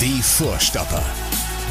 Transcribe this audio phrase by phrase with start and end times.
[0.00, 1.04] Die Vorstopper.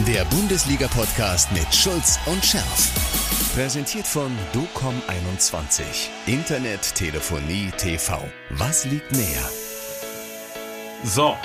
[0.05, 3.55] Der Bundesliga-Podcast mit Schulz und Scherf.
[3.55, 5.81] Präsentiert von DOCOM21.
[6.27, 8.21] Internet, Telefonie, TV.
[8.51, 9.49] Was liegt näher?
[11.03, 11.35] So.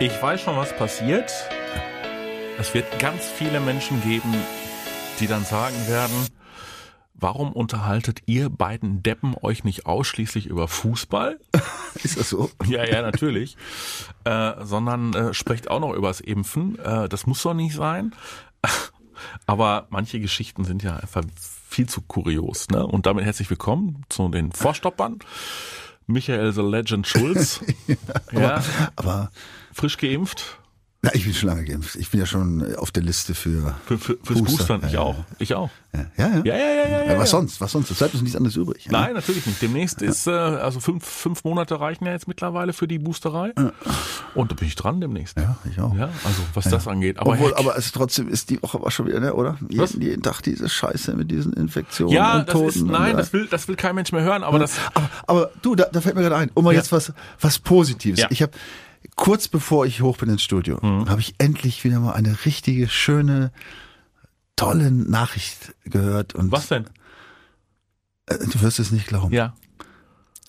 [0.00, 1.32] Ich weiß schon, was passiert.
[2.58, 4.34] Es wird ganz viele Menschen geben,
[5.20, 6.26] die dann sagen werden,
[7.14, 11.38] warum unterhaltet ihr beiden Deppen euch nicht ausschließlich über Fußball?
[12.02, 12.50] Ist das so?
[12.66, 13.56] Ja, ja, natürlich.
[14.24, 16.78] Äh, sondern äh, sprecht auch noch übers Impfen.
[16.78, 18.14] Äh, das muss doch nicht sein.
[19.46, 21.24] Aber manche Geschichten sind ja einfach
[21.68, 22.68] viel zu kurios.
[22.68, 22.86] Ne?
[22.86, 25.20] Und damit herzlich willkommen zu den Vorstoppern.
[26.06, 27.60] Michael the Legend Schulz.
[28.32, 28.64] ja, Aber,
[28.96, 29.30] aber
[29.72, 30.58] frisch geimpft.
[31.04, 31.96] Na, ich bin schon lange geimpft.
[31.96, 34.80] Ich bin ja schon auf der Liste für, Für, für, fürs Booster.
[34.88, 35.16] Ich auch.
[35.38, 35.70] Ich auch.
[35.92, 36.42] Ja, ja, ja.
[36.44, 37.60] Ja, ja, was sonst?
[37.60, 37.90] Was sonst?
[37.90, 38.88] Es bleibt uns nichts anderes übrig.
[38.90, 39.60] Nein, natürlich nicht.
[39.60, 43.52] Demnächst ist, äh, also fünf, fünf Monate reichen ja jetzt mittlerweile für die Boosterei.
[44.34, 45.36] Und da bin ich dran demnächst.
[45.36, 45.94] Ja, ich auch.
[45.94, 47.18] Ja, also was das angeht.
[47.18, 49.58] Aber, Obwohl, aber es trotzdem ist die Woche war schon wieder, ne, oder?
[49.68, 52.68] Jeden, jeden Tag diese Scheiße mit diesen Infektionen ja, und das Toten.
[52.68, 55.74] ist, nein, das will, das will kein Mensch mehr hören, aber das, aber, aber du,
[55.74, 58.20] da, fällt mir gerade ein, um mal jetzt was, was Positives.
[58.20, 58.28] Ja.
[58.30, 58.52] Ich habe
[59.16, 61.08] kurz bevor ich hoch bin ins Studio, Mhm.
[61.08, 63.52] habe ich endlich wieder mal eine richtige, schöne,
[64.56, 66.34] tolle Nachricht gehört.
[66.34, 66.84] Und was denn?
[68.26, 69.32] Äh, Du wirst es nicht glauben.
[69.34, 69.54] Ja.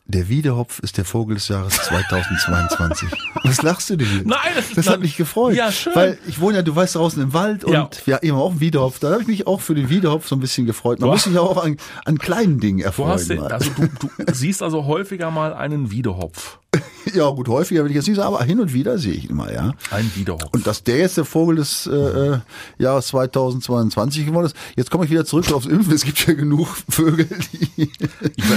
[0.08, 3.09] Der Wiedehopf ist der Vogel des Jahres 2022.
[3.44, 4.08] Was lachst du denn?
[4.08, 4.22] hier?
[4.23, 5.56] Nein, das ist Das hat mich gefreut.
[5.56, 5.95] Ja, schön.
[5.95, 7.90] Weil ich wohne ja, du weißt, draußen im Wald und Ja.
[8.06, 9.00] wir haben auch einen Wiedehopf.
[9.00, 11.00] Da habe ich mich auch für den Wiedehopf so ein bisschen gefreut.
[11.00, 13.09] Man Du muss sich auch an, an kleinen Dingen Du erfreuen.
[13.14, 16.59] hast den, also du, du siehst also häufiger mal einen Wiedehopf.
[17.14, 19.54] ja, gut, häufiger will ich jetzt nicht sagen, aber hin und wieder sehe ich mal,
[19.54, 19.73] ja.
[19.92, 20.45] Ein Wiedehopf.
[20.52, 22.40] Und dass der jetzt der Vogel des äh, äh,
[22.78, 24.56] Jahres 2022 geworden ist.
[24.76, 25.94] Jetzt komme ich wieder zurück aufs Impfen.
[25.94, 27.92] Es gibt ja genug Vögel, die,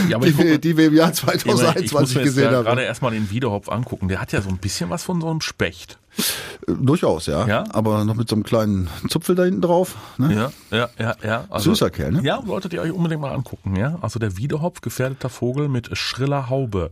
[0.09, 2.17] ja, aber die, ich guck wir, die wir im Jahr ich, meine, ich muss 2021
[2.17, 2.65] mir jetzt gesehen ja haben.
[2.65, 4.09] gerade erstmal den Wiedehopf angucken.
[4.09, 5.99] Der hat ja so ein bisschen was von so einem Specht.
[6.19, 7.47] Äh, Durchaus, ja.
[7.47, 7.65] Ja?
[7.71, 9.97] Aber noch mit so einem kleinen Zupfel da hinten drauf.
[10.19, 10.35] Ne?
[10.35, 11.45] Ja, ja, ja, ja.
[11.49, 12.23] Also, Süßer Kerl, ne?
[12.23, 13.99] Ja, solltet ihr euch unbedingt mal angucken, ja.
[14.01, 16.91] Also der Wiedehopf, gefährdeter Vogel mit schriller Haube.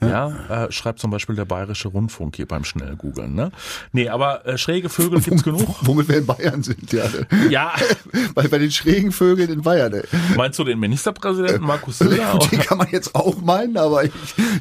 [0.00, 3.50] Ja, äh, schreibt zum Beispiel der Bayerische Rundfunk hier beim Schnellgoogeln, ne?
[3.92, 5.68] Nee, aber äh, schräge Vögel gibt's genug.
[5.82, 7.04] Womit wir in Bayern sind, ja.
[7.04, 7.50] ne?
[7.50, 7.72] Ja,
[8.34, 9.92] Bei, bei den schrägen Vögeln in Bayern.
[9.92, 10.02] ey.
[10.36, 12.38] meinst du den Ministerpräsidenten Markus Söder?
[12.50, 14.12] Den kann man jetzt auch meinen, aber ich,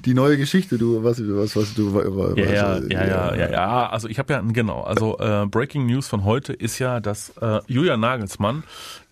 [0.05, 3.49] die neue Geschichte, du, was, was, was du, was, Ja, ja, was, ja, ja, ja,
[3.51, 3.89] ja.
[3.97, 7.61] Also ich habe ja, genau, also äh, Breaking News von heute ist ja, dass äh,
[7.65, 8.61] Julian Nagelsmann,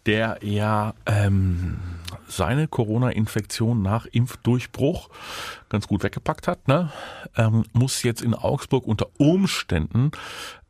[0.06, 1.79] der ja ähm,
[2.28, 5.09] seine Corona-Infektion nach Impfdurchbruch
[5.69, 6.91] ganz gut weggepackt hat, ne,
[7.35, 10.12] ähm, muss jetzt in Augsburg unter Umständen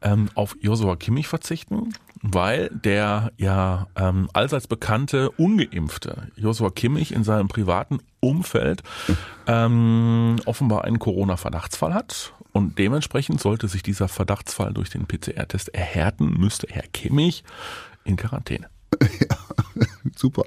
[0.01, 1.89] ähm, auf Joshua Kimmich verzichten,
[2.21, 8.81] weil der ja ähm, allseits bekannte ungeimpfte Joshua Kimmich in seinem privaten Umfeld
[9.45, 12.33] ähm, offenbar einen Corona-Verdachtsfall hat.
[12.55, 17.43] Und dementsprechend sollte sich dieser Verdachtsfall durch den PCR-Test erhärten, müsste Herr Kimmich
[18.05, 18.69] in Quarantäne.
[20.15, 20.43] Super.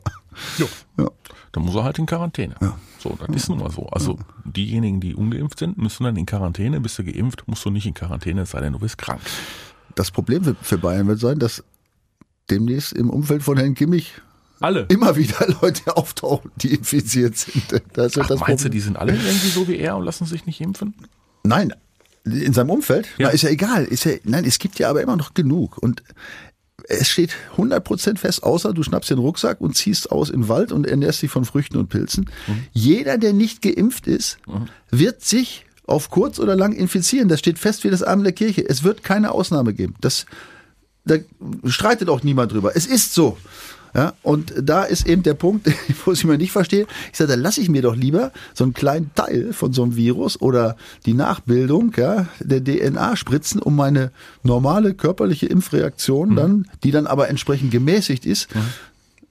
[0.56, 0.66] Jo.
[0.96, 1.10] Ja.
[1.52, 2.54] Dann muss er halt in Quarantäne.
[2.98, 3.88] So, das ist nun mal so.
[3.88, 6.80] Also diejenigen, die ungeimpft sind, müssen dann in Quarantäne.
[6.80, 9.20] Bist du geimpft, musst du nicht in Quarantäne, es sei denn, du bist krank.
[9.94, 11.62] Das Problem für, Bayern wird sein, dass
[12.48, 14.14] demnächst im Umfeld von Herrn Kimmich
[14.60, 14.86] Alle.
[14.88, 17.82] immer wieder Leute auftauchen, die infiziert sind.
[17.92, 18.70] Das wird Ach, das meinst du, Problem.
[18.70, 20.94] die sind alle irgendwie so wie er und lassen sich nicht impfen?
[21.44, 21.74] Nein,
[22.24, 23.08] in seinem Umfeld?
[23.18, 23.28] Ja.
[23.28, 23.84] Na, ist ja egal.
[23.84, 25.78] Ist ja, nein, es gibt ja aber immer noch genug.
[25.78, 26.02] Und
[26.88, 30.72] es steht 100% fest, außer du schnappst den Rucksack und ziehst aus in den Wald
[30.72, 32.30] und ernährst dich von Früchten und Pilzen.
[32.72, 34.38] Jeder, der nicht geimpft ist,
[34.90, 37.28] wird sich auf kurz oder lang infizieren.
[37.28, 38.66] Das steht fest wie das Arm der Kirche.
[38.66, 39.94] Es wird keine Ausnahme geben.
[40.00, 40.26] Das,
[41.04, 41.16] da
[41.64, 42.76] streitet auch niemand drüber.
[42.76, 43.36] Es ist so.
[43.94, 45.70] Ja, und da ist eben der Punkt,
[46.04, 46.86] wo ich mir nicht verstehe.
[47.12, 49.96] Ich sage, da lasse ich mir doch lieber so einen kleinen Teil von so einem
[49.96, 50.76] Virus oder
[51.06, 54.10] die Nachbildung ja, der DNA spritzen, um meine
[54.42, 58.48] normale körperliche Impfreaktion dann, die dann aber entsprechend gemäßigt ist,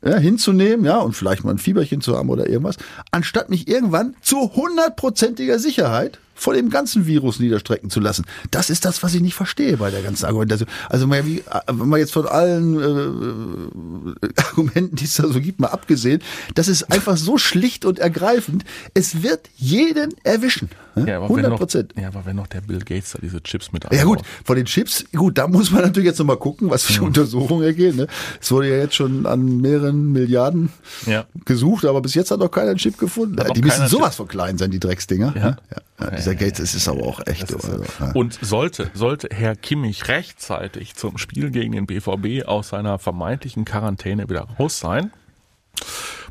[0.03, 2.77] ja, hinzunehmen, ja, und vielleicht mal ein Fieberchen zu haben oder irgendwas,
[3.11, 8.25] anstatt mich irgendwann zu hundertprozentiger Sicherheit vor dem ganzen Virus niederstrecken zu lassen.
[8.51, 10.69] Das ist das, was ich nicht verstehe bei der ganzen Argumentation.
[10.87, 15.59] Also mal wie, wenn man jetzt von allen äh, Argumenten, die es da so gibt,
[15.59, 16.21] mal abgesehen,
[16.55, 18.63] das ist einfach so schlicht und ergreifend.
[18.93, 20.69] Es wird jeden erwischen.
[20.95, 21.93] Ja, aber wenn 100 noch, Prozent.
[21.99, 24.65] ja, aber wenn noch der Bill Gates da diese Chips mit Ja gut, von den
[24.65, 27.95] Chips, gut, da muss man natürlich jetzt nochmal gucken, was für Untersuchungen ergehen.
[27.97, 28.07] Ne?
[28.41, 30.69] Es wurde ja jetzt schon an mehreren Milliarden
[31.05, 31.25] Ja.
[31.45, 33.39] gesucht, aber bis jetzt hat noch keiner einen Chip gefunden.
[33.39, 35.33] Hat die müssen sowas von klein sein, die Drecksdinger.
[35.35, 35.45] Ja.
[35.49, 35.57] ne?
[35.71, 36.07] Ja.
[36.27, 37.53] Dieser Gates, ist aber auch echt.
[37.53, 37.83] Also, so.
[38.01, 38.11] ja.
[38.11, 44.29] Und sollte, sollte Herr Kimmich rechtzeitig zum Spiel gegen den BVB aus seiner vermeintlichen Quarantäne
[44.29, 45.13] wieder raus sein,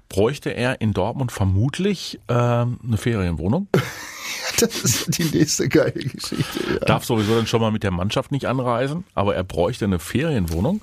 [0.09, 3.69] bräuchte er in Dortmund vermutlich ähm, eine Ferienwohnung.
[4.59, 6.61] Das ist die nächste geile Geschichte.
[6.73, 6.79] Ja.
[6.79, 10.81] Darf sowieso dann schon mal mit der Mannschaft nicht anreisen, aber er bräuchte eine Ferienwohnung,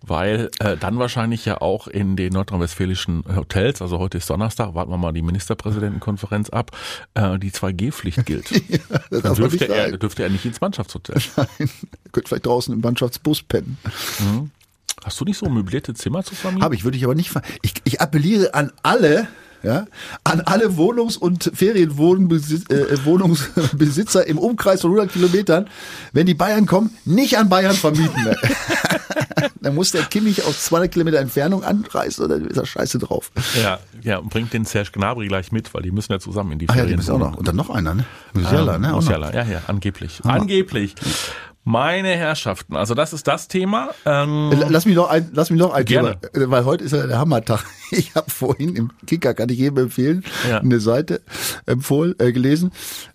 [0.00, 4.90] weil äh, dann wahrscheinlich ja auch in den nordrhein-westfälischen Hotels, also heute ist Donnerstag, warten
[4.90, 6.72] wir mal die Ministerpräsidentenkonferenz ab,
[7.14, 8.50] äh, die 2G-Pflicht gilt.
[8.68, 8.78] ja,
[9.10, 11.16] dann dürfte er, dürfte er nicht ins Mannschaftshotel.
[11.36, 11.68] Nein, er
[12.10, 13.78] könnte vielleicht draußen im Mannschaftsbus pennen.
[14.18, 14.50] Mhm.
[15.04, 16.64] Hast du nicht so möblierte Zimmer zu vermieten?
[16.64, 17.30] Habe ich, würde ich aber nicht.
[17.62, 19.28] Ich, ich appelliere an alle,
[19.62, 19.86] ja,
[20.24, 25.68] an alle Wohnungs- und Ferienwohnungsbesitzer äh, im Umkreis von 100 Kilometern,
[26.12, 28.34] wenn die Bayern kommen, nicht an Bayern vermieten.
[29.60, 33.30] Dann muss der Kimmich aus 200 Kilometer Entfernung anreisen oder ist er scheiße drauf.
[33.62, 36.58] Ja, ja, und bringt den Serge Gnabry gleich mit, weil die müssen ja zusammen in
[36.58, 37.36] die Ach ja, die müssen auch noch.
[37.36, 38.04] Und dann noch einer, ne?
[38.34, 38.92] Musiala, ne?
[38.92, 40.20] Musiala, ja, ja, angeblich.
[40.24, 40.30] Ah.
[40.30, 40.96] Angeblich.
[41.64, 43.90] Meine Herrschaften, also das ist das Thema.
[44.04, 46.18] Ähm, lass mich noch ein, lass mich noch ein gerne.
[46.32, 47.64] Thema, weil heute ist ja der Hammertag.
[47.94, 50.60] Ich habe vorhin im Kicker, kann ich jedem empfehlen, ja.
[50.60, 51.20] eine Seite
[51.66, 52.72] empfohlen, äh, gelesen,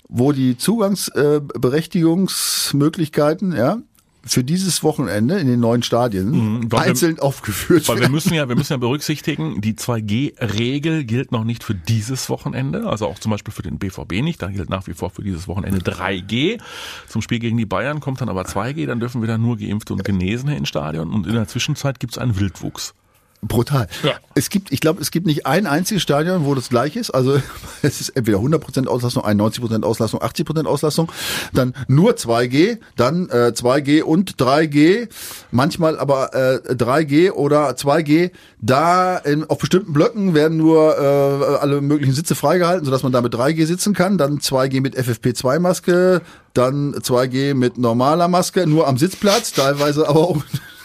[0.07, 3.79] wo die Zugangsberechtigungsmöglichkeiten, äh, ja,
[4.27, 8.47] für dieses Wochenende in den neuen Stadien mhm, einzeln wir, aufgeführt Weil wir müssen ja,
[8.49, 13.31] wir müssen ja berücksichtigen, die 2G-Regel gilt noch nicht für dieses Wochenende, also auch zum
[13.31, 14.41] Beispiel für den BVB nicht.
[14.41, 16.59] Da gilt nach wie vor für dieses Wochenende 3G.
[17.07, 19.93] Zum Spiel gegen die Bayern kommt dann aber 2G, dann dürfen wir dann nur Geimpfte
[19.93, 22.93] und Genesene ins Stadion und in der Zwischenzeit gibt es einen Wildwuchs.
[23.43, 23.87] Brutal.
[24.01, 24.13] Ja.
[24.33, 27.11] Es gibt, ich glaube, es gibt nicht ein einziges Stadion, wo das gleich ist.
[27.11, 27.39] Also
[27.83, 31.11] es ist entweder 100% Auslastung, 91% Auslastung, 80% Auslastung,
[31.53, 35.07] dann nur 2G, dann äh, 2G und 3G,
[35.51, 38.31] manchmal aber äh, 3G oder 2G.
[38.59, 43.21] Da in, auf bestimmten Blöcken werden nur äh, alle möglichen Sitze freigehalten, sodass man da
[43.21, 44.17] mit 3G sitzen kann.
[44.17, 46.21] Dann 2G mit FFP2-Maske,
[46.55, 50.37] dann 2G mit normaler Maske, nur am Sitzplatz, teilweise aber auch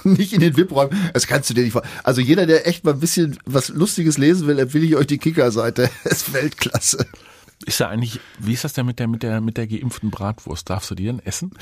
[0.08, 1.10] nicht in den VIP-Räumen.
[1.12, 1.82] Das kannst du dir nicht vor.
[2.02, 5.18] Also jeder, der echt mal ein bisschen was Lustiges lesen will, empfehle ich euch die
[5.18, 5.90] Kicker-Seite.
[6.04, 7.06] Das ist Weltklasse.
[7.64, 10.68] Ist ja eigentlich, wie ist das denn mit der, mit der, mit der geimpften Bratwurst?
[10.68, 11.52] Darfst du die denn essen?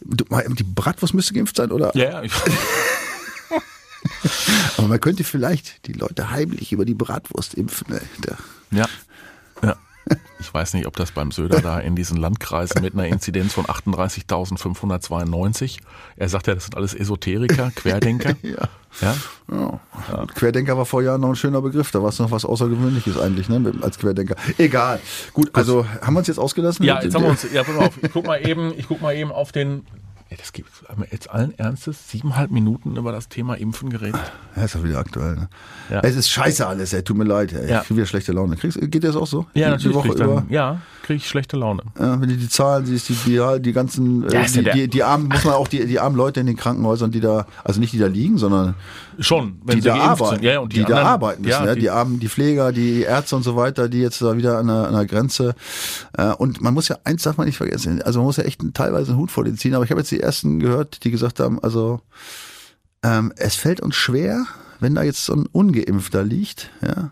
[0.00, 1.94] Du, die Bratwurst müsste geimpft sein, oder?
[1.96, 2.30] Ja, ja.
[4.78, 7.86] Aber man könnte vielleicht die Leute heimlich über die Bratwurst impfen.
[7.88, 8.00] Ne?
[8.70, 8.88] Ja.
[9.62, 9.76] Ja.
[10.46, 13.66] Ich weiß nicht, ob das beim Söder da in diesen Landkreisen mit einer Inzidenz von
[13.66, 15.78] 38.592,
[16.16, 18.36] er sagt ja, das sind alles Esoteriker, Querdenker.
[18.42, 18.68] ja.
[19.02, 19.14] Ja?
[19.50, 19.80] ja.
[20.10, 20.24] ja.
[20.34, 23.50] Querdenker war vor Jahren noch ein schöner Begriff, da war es noch was Außergewöhnliches eigentlich,
[23.50, 24.36] ne, als Querdenker.
[24.56, 25.00] Egal.
[25.34, 26.82] Gut, also haben wir uns jetzt ausgelassen?
[26.82, 29.14] Ja, jetzt haben wir uns, ja, pass auf, ich guck mal eben, ich guck mal
[29.14, 29.84] eben auf den
[30.28, 30.68] Ey, das gibt
[31.12, 34.20] jetzt allen Ernstes siebeneinhalb Minuten über das Thema Impfen geredet.
[34.56, 35.36] Ja, ist doch wieder aktuell.
[35.36, 35.48] Ne?
[35.88, 36.00] Ja.
[36.00, 37.04] Es ist scheiße alles, ey.
[37.04, 37.52] Tut mir leid.
[37.52, 37.70] Ey.
[37.70, 37.82] Ja.
[37.82, 38.56] Ich krieg wieder schlechte Laune.
[38.56, 39.46] Kriegst, geht das auch so?
[39.54, 40.02] Ja, die, natürlich.
[40.02, 40.46] Die Woche dann, über?
[40.48, 41.84] Ja, kriege ich schlechte Laune.
[41.96, 45.02] Ja, wenn du die Zahlen siehst, die, die, die ganzen, ja, äh, die, die, die,
[45.04, 47.92] armen, muss man auch die, die armen Leute in den Krankenhäusern, die da, also nicht
[47.92, 48.74] die da liegen, sondern
[49.18, 51.80] schon, wenn die da arbeiten, ja, und die, die anderen, da arbeiten müssen, ja, die,
[51.80, 54.88] die armen, die Pfleger, die Ärzte und so weiter, die jetzt da wieder an der,
[54.88, 55.54] an der Grenze.
[56.16, 58.60] Äh, und man muss ja eins darf man nicht vergessen, also man muss ja echt
[58.74, 59.74] teilweise einen Hut vor den ziehen.
[59.74, 62.00] Aber ich habe jetzt die ersten gehört, die gesagt haben, also
[63.02, 64.46] ähm, es fällt uns schwer,
[64.80, 67.10] wenn da jetzt so ein Ungeimpfter liegt, ja,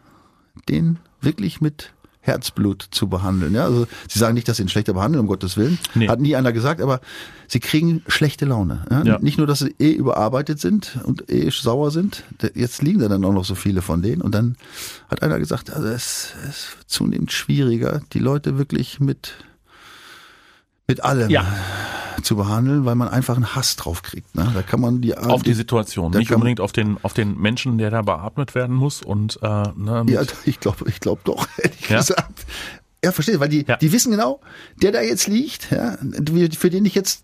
[0.68, 1.92] den wirklich mit
[2.24, 3.54] Herzblut zu behandeln.
[3.54, 5.78] Ja, also sie sagen nicht, dass sie ihn schlechter behandeln, um Gottes Willen.
[5.94, 6.08] Nee.
[6.08, 7.00] Hat nie einer gesagt, aber
[7.48, 8.86] sie kriegen schlechte Laune.
[8.90, 9.02] Ja?
[9.04, 9.18] Ja.
[9.18, 12.24] Nicht nur, dass sie eh überarbeitet sind und eh sauer sind.
[12.54, 14.22] Jetzt liegen da dann auch noch so viele von denen.
[14.22, 14.56] Und dann
[15.10, 19.34] hat einer gesagt, also es, es wird zunehmend schwieriger, die Leute wirklich mit
[20.86, 21.46] mit allem ja.
[22.22, 24.34] zu behandeln, weil man einfach einen Hass drauf kriegt.
[24.34, 24.50] Ne?
[24.54, 27.90] Da kann man die auf die Situation, nicht unbedingt auf den auf den Menschen, der
[27.90, 31.98] da beatmet werden muss und äh, ne, ja, ich glaube, ich glaube doch ehrlich ja?
[31.98, 32.46] gesagt,
[33.04, 33.76] ja, verstehe, weil die, ja.
[33.76, 34.40] die wissen genau,
[34.82, 35.96] der da jetzt liegt, ja,
[36.58, 37.20] für den ich jetzt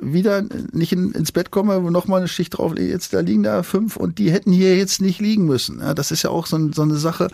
[0.00, 3.62] wieder nicht in, ins Bett komme, wo nochmal eine Schicht drauf jetzt da liegen da
[3.62, 5.80] fünf und die hätten hier jetzt nicht liegen müssen.
[5.80, 7.28] Ja, das ist ja auch so, so eine Sache,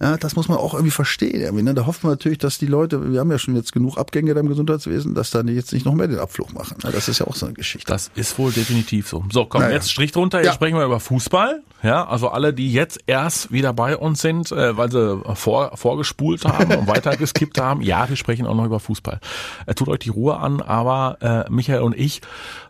[0.00, 1.40] ja, das muss man auch irgendwie verstehen.
[1.40, 1.74] Irgendwie, ne?
[1.74, 4.40] Da hoffen wir natürlich, dass die Leute, wir haben ja schon jetzt genug Abgänge da
[4.40, 6.76] im Gesundheitswesen, dass da jetzt nicht noch mehr den Abflug machen.
[6.82, 7.90] Ja, das ist ja auch so eine Geschichte.
[7.90, 9.24] Das ist wohl definitiv so.
[9.32, 9.74] So, komm, naja.
[9.74, 10.52] jetzt Strich drunter, jetzt ja.
[10.52, 11.62] sprechen wir über Fußball.
[11.82, 16.44] Ja, also alle, die jetzt erst wieder bei uns sind, äh, weil sie vor, vorgespult
[16.44, 17.80] haben und weiter geskippt haben.
[17.82, 19.20] Ja, wir sprechen auch noch über Fußball.
[19.66, 22.20] Äh, tut euch die Ruhe an, aber äh, Michael und ich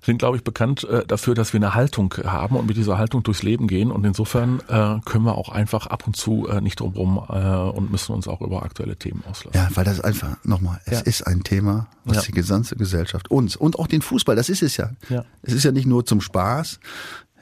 [0.02, 3.22] sind, glaube ich, bekannt äh, dafür, dass wir eine Haltung haben und mit dieser Haltung
[3.22, 3.90] durchs Leben gehen.
[3.90, 7.90] Und insofern äh, können wir auch einfach ab und zu äh, nicht drumherum äh, und
[7.90, 9.58] müssen uns auch über aktuelle Themen auslassen.
[9.58, 11.00] Ja, weil das einfach, nochmal, es ja.
[11.00, 12.22] ist ein Thema, was ja.
[12.22, 14.90] die gesamte Gesellschaft, uns und auch den Fußball, das ist es ja.
[15.08, 15.24] ja.
[15.42, 16.80] Es ist ja nicht nur zum Spaß,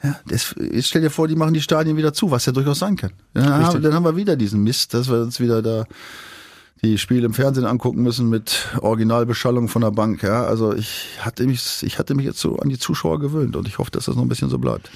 [0.03, 2.79] ja, das, jetzt stell dir vor, die machen die Stadien wieder zu, was ja durchaus
[2.79, 3.11] sein kann.
[3.33, 5.85] Dann, haben, dann haben wir wieder diesen Mist, dass wir uns wieder da
[6.81, 10.23] die Spiele im Fernsehen angucken müssen mit Originalbeschallung von der Bank.
[10.23, 13.67] Ja, also ich hatte mich, ich hatte mich jetzt so an die Zuschauer gewöhnt und
[13.67, 14.89] ich hoffe, dass das noch ein bisschen so bleibt.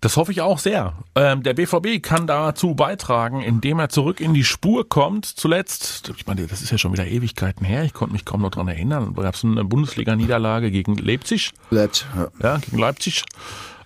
[0.00, 0.94] Das hoffe ich auch sehr.
[1.16, 5.26] Ähm, der BVB kann dazu beitragen, indem er zurück in die Spur kommt.
[5.26, 8.50] Zuletzt, ich meine, das ist ja schon wieder Ewigkeiten her, ich konnte mich kaum noch
[8.50, 11.50] dran erinnern, da gab es eine Bundesliga-Niederlage gegen Leipzig.
[11.70, 12.28] Leipzig, ja.
[12.40, 13.24] ja, gegen Leipzig.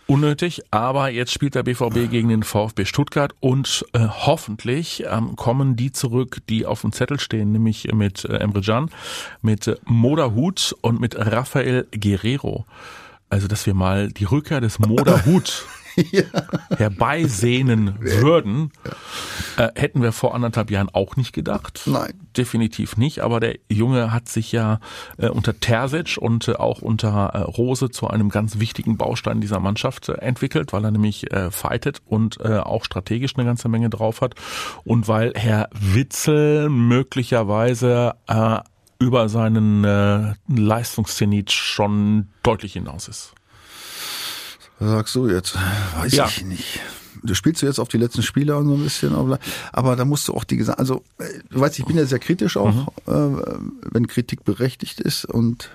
[0.07, 5.77] Unnötig, aber jetzt spielt der BVB gegen den VfB Stuttgart und äh, hoffentlich ähm, kommen
[5.77, 8.91] die zurück, die auf dem Zettel stehen, nämlich mit äh, Emre Can,
[9.41, 12.67] mit äh, Moderhut und mit Rafael Guerrero.
[13.31, 15.67] Also, dass wir mal die Rückkehr des Moderhut
[16.11, 16.23] ja.
[16.77, 18.73] herbeisehnen würden,
[19.57, 21.83] äh, hätten wir vor anderthalb Jahren auch nicht gedacht.
[21.87, 22.13] Nein.
[22.37, 23.21] Definitiv nicht.
[23.21, 24.81] Aber der Junge hat sich ja
[25.19, 29.61] äh, unter Terzic und äh, auch unter äh, Rose zu einem ganz wichtigen Baustein dieser
[29.61, 34.21] Mannschaft äh, entwickelt, weil er nämlich äh, fightet und auch strategisch eine ganze Menge drauf
[34.21, 34.35] hat
[34.85, 38.15] und weil Herr Witzel möglicherweise
[39.03, 43.35] über seinen äh, Leistungszenit schon deutlich hinaus ist.
[44.79, 45.57] Was sagst du jetzt?
[45.97, 46.27] Weiß ja.
[46.27, 46.81] ich nicht.
[47.25, 49.15] Du spielst du jetzt auf die letzten Spiele und so ein bisschen,
[49.73, 51.05] aber da musst du auch die gesagt, also
[51.51, 52.87] du weißt, ich bin ja sehr kritisch auch, mhm.
[53.07, 55.71] äh, wenn Kritik berechtigt ist und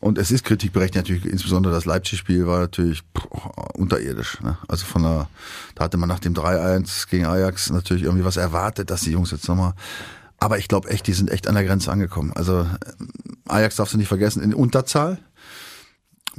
[0.00, 3.02] und es ist Kritik berechtigt natürlich, insbesondere das Leipzig-Spiel war natürlich
[3.74, 4.40] unterirdisch.
[4.40, 4.56] Ne?
[4.66, 5.28] Also von der,
[5.74, 9.30] da hatte man nach dem 3-1 gegen Ajax natürlich irgendwie was erwartet, dass die Jungs
[9.30, 9.74] jetzt nochmal.
[10.38, 12.32] Aber ich glaube echt, die sind echt an der Grenze angekommen.
[12.34, 12.66] Also
[13.46, 15.18] Ajax darfst du nicht vergessen, in Unterzahl.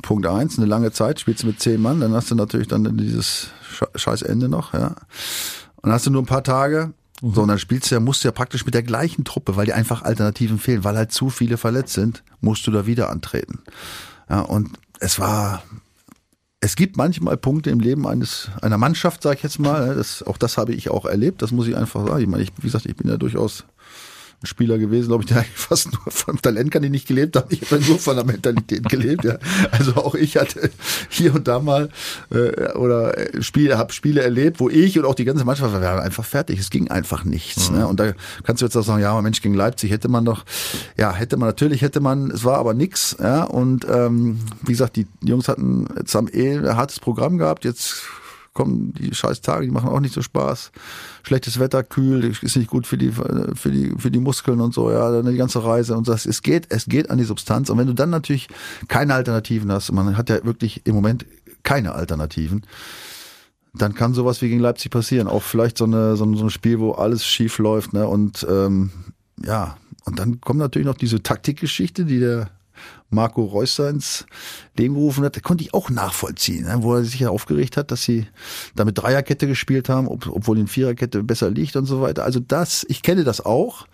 [0.01, 2.97] Punkt eins, eine lange Zeit, spielst du mit zehn Mann, dann hast du natürlich dann
[2.97, 3.49] dieses
[3.95, 4.87] scheiß Ende noch, ja.
[4.87, 7.33] Und dann hast du nur ein paar Tage, mhm.
[7.33, 9.65] so, und dann spielst du ja, musst du ja praktisch mit der gleichen Truppe, weil
[9.65, 13.59] dir einfach Alternativen fehlen, weil halt zu viele verletzt sind, musst du da wieder antreten.
[14.29, 14.69] Ja, und
[14.99, 15.63] es war,
[16.61, 20.37] es gibt manchmal Punkte im Leben eines, einer Mannschaft, sag ich jetzt mal, das, auch
[20.37, 22.21] das habe ich auch erlebt, das muss ich einfach sagen.
[22.21, 23.65] Ich meine, ich, wie gesagt, ich bin ja durchaus
[24.43, 27.35] ein Spieler gewesen, glaube ich, der eigentlich fast nur vom Talent kann ich nicht gelebt
[27.35, 27.47] haben.
[27.49, 29.23] Ich habe nur von der Mentalität gelebt.
[29.23, 29.37] Ja.
[29.71, 30.71] Also auch ich hatte
[31.09, 31.89] hier und da mal
[32.31, 35.81] äh, oder äh, Spiele, habe Spiele erlebt, wo ich und auch die ganze Mannschaft wir
[35.81, 36.59] waren einfach fertig.
[36.59, 37.69] Es ging einfach nichts.
[37.69, 37.77] Mhm.
[37.77, 37.87] Ne?
[37.87, 40.43] Und da kannst du jetzt auch sagen, ja, Mensch, gegen Leipzig hätte man doch,
[40.97, 43.15] ja, hätte man natürlich, hätte man, es war aber nix.
[43.19, 43.43] Ja.
[43.43, 47.63] Und ähm, wie gesagt, die Jungs hatten jetzt haben eh ein hartes Programm gehabt.
[47.63, 48.03] Jetzt
[48.53, 50.71] kommen die scheiß Tage, die machen auch nicht so Spaß.
[51.23, 54.91] Schlechtes Wetter, kühl, ist nicht gut für die, für die, für die Muskeln und so,
[54.91, 56.25] ja, dann die ganze Reise und das.
[56.25, 57.69] Es geht, es geht an die Substanz.
[57.69, 58.49] Und wenn du dann natürlich
[58.87, 61.25] keine Alternativen hast, man hat ja wirklich im Moment
[61.63, 62.65] keine Alternativen,
[63.73, 65.27] dann kann sowas wie gegen Leipzig passieren.
[65.27, 68.05] Auch vielleicht so, eine, so, ein, so ein Spiel, wo alles schief läuft, ne?
[68.05, 68.91] Und ähm,
[69.45, 72.49] ja, und dann kommt natürlich noch diese Taktikgeschichte, die der
[73.09, 74.25] Marco Reusser ins
[74.77, 78.03] Leben gerufen hat, konnte ich auch nachvollziehen, ne, wo er sich ja aufgeregt hat, dass
[78.03, 78.27] sie
[78.75, 82.23] da mit Dreierkette gespielt haben, ob, obwohl die Viererkette besser liegt und so weiter.
[82.23, 83.85] Also das, ich kenne das auch.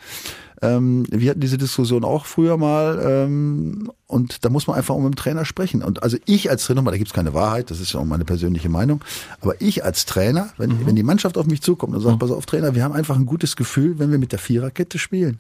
[0.60, 5.04] Ähm, wir hatten diese Diskussion auch früher mal ähm, und da muss man einfach um
[5.04, 5.84] mit dem Trainer sprechen.
[5.84, 8.70] Und also ich als Trainer, da gibt's keine Wahrheit, das ist ja auch meine persönliche
[8.70, 9.04] Meinung,
[9.40, 10.88] aber ich als Trainer, wenn, mhm.
[10.88, 12.20] wenn die Mannschaft auf mich zukommt und sagt, mhm.
[12.20, 15.40] pass auf Trainer, wir haben einfach ein gutes Gefühl, wenn wir mit der Viererkette spielen.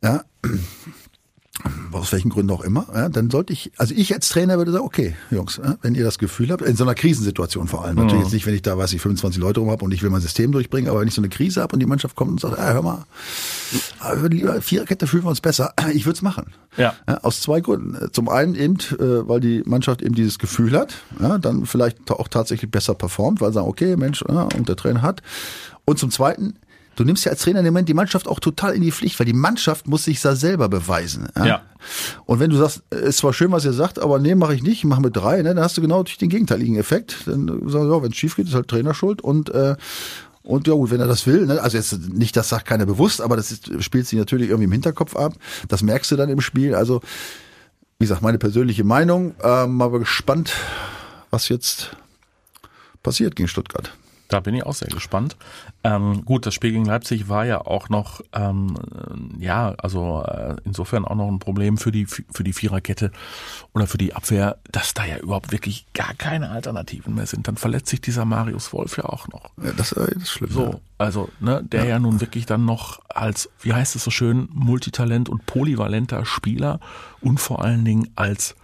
[0.00, 0.24] Ja,
[1.92, 4.84] aus welchen Gründen auch immer, ja, dann sollte ich, also ich als Trainer würde sagen,
[4.84, 8.14] okay, Jungs, ja, wenn ihr das Gefühl habt, in so einer Krisensituation vor allem, natürlich
[8.16, 8.22] mhm.
[8.24, 10.20] jetzt nicht, wenn ich da, weiß ich, 25 Leute rum habe und ich will mein
[10.20, 12.58] System durchbringen, aber wenn ich so eine Krise habe und die Mannschaft kommt und sagt,
[12.58, 13.04] ah, hör mal,
[14.00, 16.52] ah, lieber Viererkette fühlen wir uns besser, ich würde es machen.
[16.76, 16.94] Ja.
[17.08, 17.18] ja.
[17.18, 18.12] Aus zwei Gründen.
[18.12, 22.28] Zum einen eben, äh, weil die Mannschaft eben dieses Gefühl hat, ja, dann vielleicht auch
[22.28, 25.22] tatsächlich besser performt, weil sie sagen, okay, Mensch, ja, und der Trainer hat.
[25.84, 26.54] Und zum zweiten,
[26.96, 29.26] du nimmst ja als Trainer im Moment die Mannschaft auch total in die Pflicht, weil
[29.26, 31.28] die Mannschaft muss sich da selber beweisen.
[31.36, 31.46] Ja.
[31.46, 31.62] ja.
[32.24, 34.78] Und wenn du sagst, es war schön, was ihr sagt, aber nee, mache ich nicht,
[34.78, 37.26] ich mache mit drei, ne, dann hast du genau den gegenteiligen Effekt.
[37.26, 39.76] Dann sagst du, ja, wenn es schief geht, ist halt Trainer schuld und äh,
[40.42, 43.22] und ja gut, wenn er das will, ne, also jetzt nicht, das sagt keiner bewusst,
[43.22, 45.32] aber das ist, spielt sich natürlich irgendwie im Hinterkopf ab.
[45.68, 46.74] Das merkst du dann im Spiel.
[46.74, 47.00] Also,
[47.98, 49.34] wie gesagt, meine persönliche Meinung.
[49.42, 50.52] Ähm, mal gespannt,
[51.30, 51.96] was jetzt
[53.02, 53.94] passiert gegen Stuttgart.
[54.28, 55.36] Da bin ich auch sehr gespannt.
[55.82, 58.74] Ähm, gut, das Spiel gegen Leipzig war ja auch noch, ähm,
[59.38, 63.12] ja, also äh, insofern auch noch ein Problem für die für die Viererkette
[63.74, 67.48] oder für die Abwehr, dass da ja überhaupt wirklich gar keine Alternativen mehr sind.
[67.48, 69.50] Dann verletzt sich dieser Marius Wolf ja auch noch.
[69.62, 70.50] Ja, das, das ist schlimm.
[70.50, 71.90] So, also ne, der ja.
[71.90, 76.80] ja nun wirklich dann noch als, wie heißt es so schön, Multitalent und polyvalenter Spieler
[77.20, 78.54] und vor allen Dingen als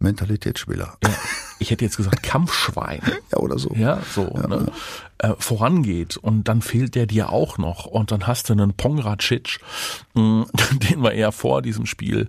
[0.00, 0.96] Mentalitätsspieler.
[1.02, 1.10] Ja,
[1.62, 3.00] ich hätte jetzt gesagt Kampfschwein.
[3.32, 3.72] ja, oder so.
[3.74, 4.30] Ja, so.
[4.34, 4.66] Ja, ne?
[5.22, 9.60] äh, vorangeht und dann fehlt der dir auch noch und dann hast du einen Pongracic,
[10.14, 10.46] mh,
[10.90, 12.28] den wir eher vor diesem Spiel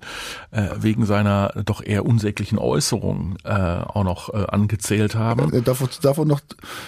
[0.51, 5.51] äh, wegen seiner doch eher unsäglichen Äußerungen äh, auch noch äh, angezählt haben.
[5.53, 6.41] Er darf, darf er noch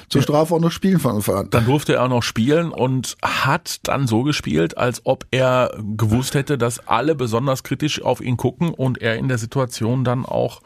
[0.07, 1.49] zur Strafe auch noch spielen von Anfang an.
[1.49, 6.35] Dann durfte er auch noch spielen und hat dann so gespielt, als ob er gewusst
[6.35, 10.61] hätte, dass alle besonders kritisch auf ihn gucken und er in der Situation dann auch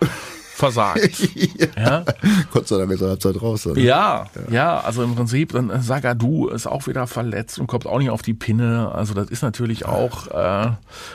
[0.59, 1.19] versagt.
[1.77, 2.03] ja.
[2.51, 3.65] Gott sei Dank ist er Halbzeit raus.
[3.65, 3.79] Oder?
[3.79, 7.97] Ja, ja, also im Prinzip, dann äh, Sagadu ist auch wieder verletzt und kommt auch
[7.99, 8.91] nicht auf die Pinne.
[8.93, 10.33] Also das ist natürlich auch, äh,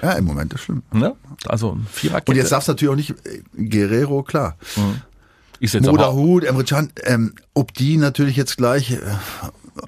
[0.03, 0.83] Ja, im Moment ist schlimm.
[0.93, 1.15] ne?
[1.47, 2.33] Also ein Viererkette.
[2.33, 4.57] Und jetzt darfst du natürlich auch nicht, äh, Guerrero, klar.
[5.61, 8.97] ist jetzt Modahut, Emre Can, ähm, ob die natürlich jetzt gleich äh,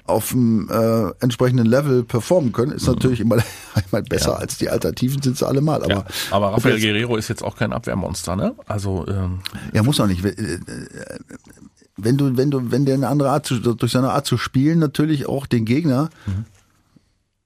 [0.05, 3.37] auf dem äh, entsprechenden Level performen können, ist natürlich immer
[3.73, 4.35] einmal besser Ja.
[4.37, 5.83] als die Alternativen sind sie allemal.
[5.83, 8.53] Aber, ja, aber Rafael Guerrero ist jetzt auch kein Abwehrmonster, ne?
[8.67, 9.39] Also ähm,
[9.73, 10.23] Ja, muss auch nicht.
[10.23, 10.59] Wenn, äh,
[11.97, 14.77] Wenn du, wenn du, wenn der eine andere Art zu, durch seine Art zu spielen
[14.79, 16.09] natürlich auch den Gegner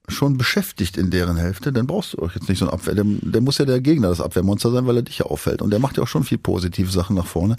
[0.08, 2.94] schon beschäftigt in deren Hälfte, dann brauchst du auch jetzt nicht so einen Abwehr.
[2.94, 5.62] Der, der muss ja der Gegner das Abwehrmonster sein, weil er dich ja auffällt.
[5.62, 7.56] Und der macht ja auch schon viel positive Sachen nach vorne.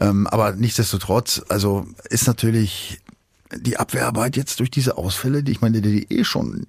[0.00, 3.00] Ähm, aber nichtsdestotrotz, also ist natürlich
[3.54, 6.66] die Abwehrarbeit jetzt durch diese Ausfälle, die ich meine, die eh schon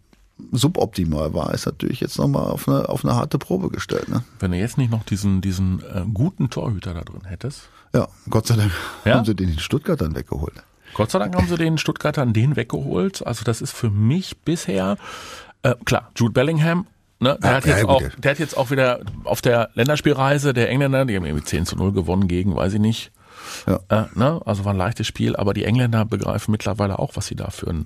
[0.52, 4.08] suboptimal war, ist natürlich jetzt nochmal auf eine, auf eine harte Probe gestellt.
[4.10, 4.24] Ne?
[4.40, 7.70] wenn du jetzt nicht noch diesen, diesen äh, guten Torhüter da drin hättest.
[7.94, 8.72] Ja, Gott sei Dank
[9.06, 9.16] Ja?
[9.16, 10.54] haben sie den in Stuttgart dann weggeholt.
[10.94, 13.26] Gott sei Dank haben sie den Stuttgartern den weggeholt.
[13.26, 14.98] Also das ist für mich bisher,
[15.64, 16.86] äh, klar, Jude Bellingham,
[17.20, 18.10] ne, der, Ja, hat ja, jetzt gut, auch, ja.
[18.18, 21.76] der hat jetzt auch wieder auf der Länderspielreise der Engländer, die haben irgendwie 10 zu
[21.76, 23.12] 0 gewonnen gegen, weiß ich nicht.
[23.66, 23.80] Ja.
[23.90, 27.36] Äh, ne, also war ein leichtes Spiel, aber die Engländer begreifen mittlerweile auch, was sie
[27.36, 27.86] da für ein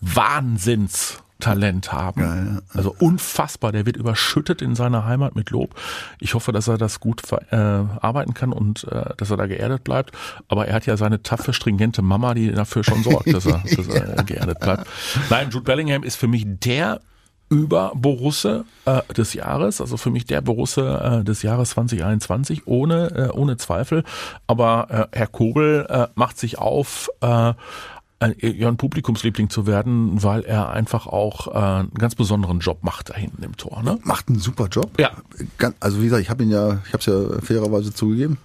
[0.00, 2.20] Wahnsinnstalent haben.
[2.20, 2.60] Ja, ja.
[2.74, 5.74] Also unfassbar, der wird überschüttet in seiner Heimat mit Lob.
[6.20, 7.56] Ich hoffe, dass er das gut ver- äh,
[8.04, 10.12] arbeiten kann und äh, dass er da geerdet bleibt.
[10.48, 13.88] Aber er hat ja seine taffe, stringente Mama, die dafür schon sorgt, dass er, dass
[13.88, 14.86] er geerdet bleibt.
[15.30, 17.00] Nein, Jude Bellingham ist für mich der
[17.48, 23.30] über Borusse äh, des Jahres, also für mich der Borusse äh, des Jahres 2021, ohne,
[23.32, 24.04] äh, ohne Zweifel.
[24.46, 27.54] Aber äh, Herr Kobel äh, macht sich auf, äh,
[28.20, 32.82] ein, ja, ein Publikumsliebling zu werden, weil er einfach auch äh, einen ganz besonderen Job
[32.82, 33.82] macht da hinten im Tor.
[33.82, 33.98] Ne?
[34.02, 34.90] Macht einen super Job.
[34.98, 35.12] Ja.
[35.80, 38.38] Also wie gesagt, ich habe ihn ja, ich habe es ja fairerweise zugegeben.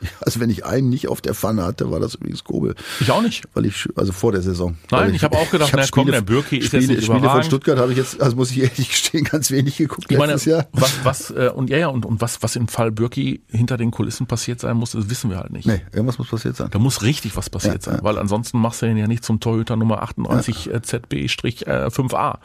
[0.20, 2.74] Also wenn ich einen nicht auf der Pfanne hatte, war das übrigens Kobel.
[3.00, 3.44] Ich auch nicht.
[3.54, 4.76] Weil ich, also vor der Saison.
[4.90, 7.04] Nein, Weil ich habe auch gedacht, hab na komm, der Bürki ist jetzt Spiele, nicht
[7.04, 7.46] Spiele von überragend.
[7.46, 10.52] Stuttgart habe ich jetzt, also muss ich ehrlich gestehen, ganz wenig geguckt Ich meine, letztes
[10.52, 10.66] Jahr.
[10.72, 13.90] was, was, äh, und ja, ja, und, und was, was im Fall Bürki hinter den
[13.90, 15.66] Kulissen passiert sein muss, das wissen wir halt nicht.
[15.66, 16.68] Nee, irgendwas muss passiert sein.
[16.70, 19.40] Da muss richtig was passiert Ja, sein, weil ansonsten machst du ihn ja nicht zum
[19.40, 22.14] Torhüter Nummer 38 äh, ZB-5A.
[22.14, 22.38] Ja.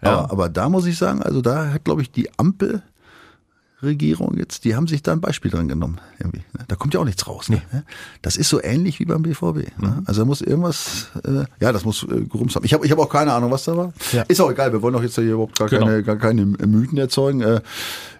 [0.00, 2.82] Aber, aber da muss ich sagen, also da hat, glaube ich, die Ampel
[3.82, 6.00] Regierung jetzt, die haben sich da ein Beispiel dran genommen.
[6.18, 6.42] Irgendwie.
[6.52, 6.64] ne?
[6.66, 7.48] Da kommt ja auch nichts raus.
[7.48, 7.62] Ne?
[8.22, 9.42] Das ist so ähnlich wie beim BVB.
[9.78, 9.84] Mhm.
[9.86, 10.02] Ne?
[10.04, 12.64] Also da muss irgendwas, äh, ja, das muss äh, gerumst haben.
[12.64, 13.92] Ich habe ich hab auch keine Ahnung, was da war.
[14.12, 14.22] Ja.
[14.22, 15.86] Ist auch egal, wir wollen doch jetzt hier überhaupt gar, Genau.
[15.86, 17.40] keine, gar keine Mythen erzeugen.
[17.40, 17.60] Äh,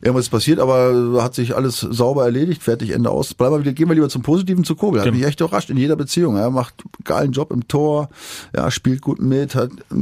[0.00, 3.34] irgendwas ist passiert, aber hat sich alles sauber erledigt, fertig, Ende aus.
[3.34, 5.00] Bleiben wir wieder, gehen wir lieber zum Positiven zu Kobel.
[5.00, 5.16] Hat Genau.
[5.18, 6.36] mich echt überrascht in jeder Beziehung.
[6.36, 8.10] Er macht geilen Job im Tor,
[8.54, 9.96] ja, spielt gut mit, hat äh,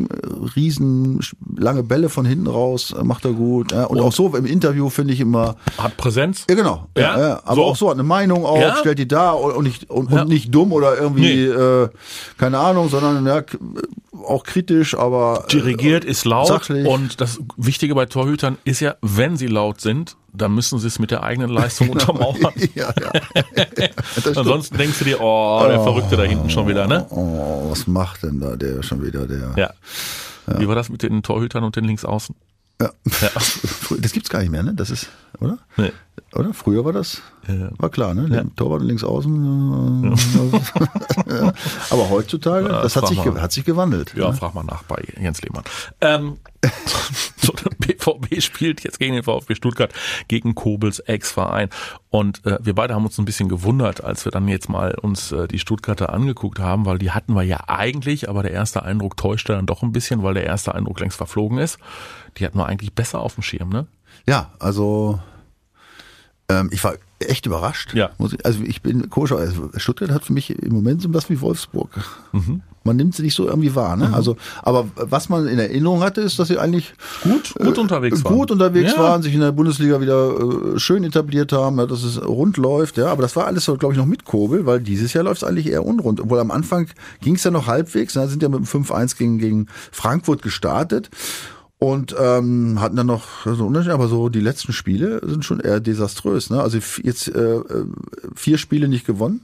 [0.54, 1.20] riesen
[1.56, 3.72] lange Bälle von hinten raus, macht er gut.
[3.72, 3.84] Ja.
[3.84, 5.45] Und, auch so im Interview finde ich immer,
[5.78, 6.44] Hat Präsenz.
[6.48, 6.86] ja, genau.
[6.96, 7.20] Ja, Ja?
[7.28, 7.40] ja.
[7.44, 7.64] Aber So.
[7.64, 8.76] auch so hat eine Meinung auf, Ja?
[8.76, 11.46] stellt die da und, und nicht und, und nicht dumm oder irgendwie Nee.
[11.46, 11.88] äh,
[12.38, 13.42] keine Ahnung, sondern ja,
[14.26, 16.86] auch kritisch, aber äh, Dirigiert ist laut sachlich.
[16.86, 20.98] und das Wichtige bei Torhütern ist ja, wenn sie laut sind, dann müssen sie es
[20.98, 22.36] mit der eigenen Leistung untermauern.
[22.74, 23.86] ja, ja.
[24.36, 27.06] Ansonsten denkst du dir, oh, der Verrückte da hinten schon wieder, ne?
[27.10, 29.52] Oh, was macht denn da der schon wieder der?
[29.56, 29.70] Ja.
[30.58, 32.34] Wie war das mit den Torhütern und den Linksaußen?
[32.80, 32.90] Ja.
[33.22, 33.30] Ja.
[34.00, 34.74] Das gibt's gar nicht mehr, ne?
[34.74, 35.08] Das ist,
[35.40, 35.58] oder?
[35.76, 35.92] Nee.
[36.34, 36.52] Oder?
[36.52, 37.70] Früher war das, Ja.
[37.78, 38.28] war klar, ne?
[38.34, 38.42] Ja.
[38.56, 40.12] Torwart links außen.
[40.12, 41.52] Äh, ja.
[41.90, 43.40] Aber heutzutage, Ja, das hat sich, mal.
[43.40, 44.12] hat sich gewandelt.
[44.16, 44.36] Ja, ne?
[44.36, 45.62] frag mal nach bei Jens Lehmann.
[46.00, 46.38] Ähm,
[47.36, 49.92] so, der BVB spielt jetzt gegen den VfB Stuttgart,
[50.26, 51.68] gegen Kobels Ex-Verein.
[52.10, 55.30] Und äh, wir beide haben uns ein bisschen gewundert, als wir dann jetzt mal uns
[55.32, 59.16] äh, die Stuttgarter angeguckt haben, weil die hatten wir ja eigentlich, aber der erste Eindruck
[59.16, 61.78] täuschte dann doch ein bisschen, weil der erste Eindruck längst verflogen ist.
[62.38, 63.86] Die hatten wir eigentlich besser auf dem Schirm, ne?
[64.26, 65.18] Ja, also
[66.48, 67.94] ähm, ich war echt überrascht.
[67.94, 68.10] Ja.
[68.44, 71.90] Also ich bin komisch, also Stuttgart hat für mich im Moment so was wie Wolfsburg.
[72.32, 72.62] Mhm.
[72.84, 73.96] Man nimmt sie nicht so irgendwie wahr.
[73.96, 74.12] Ne?
[74.14, 76.94] Also, aber was man in Erinnerung hatte, ist, dass sie eigentlich
[77.24, 78.34] Gut, gut unterwegs waren.
[78.36, 79.02] gut unterwegs Ja.
[79.02, 82.96] waren, sich in der Bundesliga wieder äh, schön etabliert haben, ja, dass es rund läuft.
[82.96, 85.42] Ja, aber das war alles so, glaube ich, noch mit Kobel, weil dieses Jahr läuft
[85.42, 86.20] es eigentlich eher unrund.
[86.20, 86.88] Obwohl am Anfang
[87.22, 88.12] ging es ja noch halbwegs.
[88.12, 91.10] Da sind ja mit dem 5-1 gegen, gegen Frankfurt gestartet
[91.78, 95.80] und ähm, hatten dann noch so Unterschied, aber so die letzten Spiele sind schon eher
[95.80, 96.50] desaströs.
[96.50, 96.60] Ne?
[96.60, 97.86] Also jetzt äh, äh,
[98.34, 99.40] vier Spiele nicht gewonnen.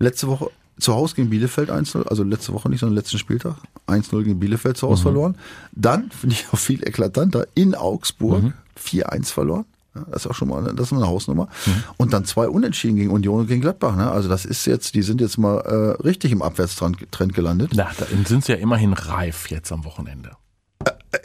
[0.00, 4.22] Letzte Woche zu Hause gegen Bielefeld 1-0, also letzte Woche nicht, sondern letzten Spieltag 1-0
[4.22, 5.36] gegen Bielefeld zu Hause verloren.
[5.72, 9.64] Dann, finde ich auch viel eklatanter, in Augsburg 4-1 verloren.
[10.10, 11.48] Das ist auch schon mal eine, das ist mal eine Hausnummer.
[11.96, 13.96] Und dann zwei Unentschieden gegen Union und gegen Gladbach.
[13.96, 14.08] Ne?
[14.08, 17.72] Also das ist jetzt, die sind jetzt mal äh, richtig im Abwärtstrend Trend gelandet.
[17.74, 20.36] Na, da sind sie ja immerhin reif jetzt am Wochenende.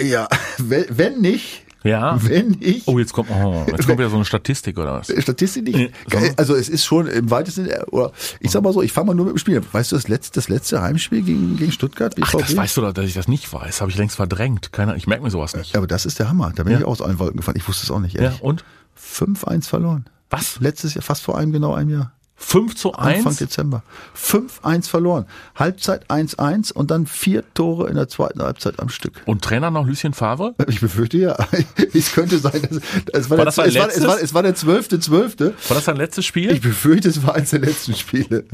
[0.02, 0.28] Ja,
[0.60, 2.18] wenn nicht, Ja.
[2.24, 5.12] Wenn ich Oh, jetzt kommt, oh, jetzt kommt wieder so eine Statistik oder was?
[5.22, 5.94] Statistik nicht.
[6.38, 9.14] Also es ist schon im weitesten Sinne, oder ich sag mal so, ich fange mal
[9.16, 9.62] nur mit dem Spiel.
[9.72, 12.16] Weißt du das letzte, das letzte Heimspiel gegen, gegen Stuttgart?
[12.22, 13.82] Ach, das weißt du doch, dass ich das nicht weiß.
[13.82, 14.72] Habe ich längst verdrängt.
[14.72, 15.74] Keiner, ich merke mir sowas nicht.
[15.74, 16.54] Ja, aber das ist der Hammer.
[16.56, 16.80] Da bin Ja.
[16.80, 17.58] ich aus allen Wolken gefallen.
[17.58, 18.16] Ich wusste es auch nicht.
[18.16, 18.42] Ja, Ehrlich.
[18.42, 18.64] und?
[18.98, 20.06] 5-1 verloren.
[20.30, 20.60] Was?
[20.62, 22.14] Letztes Jahr, fast vor einem, genau einem Jahr.
[22.46, 23.38] 5 zu Anfang 1?
[23.38, 23.84] Dezember.
[24.16, 25.26] 5-1 verloren.
[25.56, 29.22] Halbzeit 1-1 und dann vier Tore in der zweiten Halbzeit am Stück.
[29.26, 30.54] Und Trainer noch Lucien Favre?
[30.68, 31.38] Ich befürchte ja.
[31.94, 32.82] Es könnte sein, dass,
[33.14, 35.54] es war, War der, das es, war, es, war, es war der zwölfte, zwölfte.
[35.68, 36.52] War das sein letztes Spiel?
[36.52, 38.46] Ich befürchte, es war eines der letzten Spiele.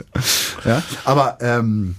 [0.65, 1.95] Ja, aber ähm,